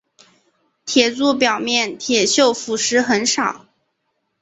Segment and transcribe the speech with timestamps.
[0.83, 3.67] 铁柱表面铁锈腐蚀很少。